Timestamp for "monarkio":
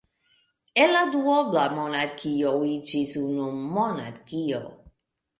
1.79-2.53, 3.75-4.63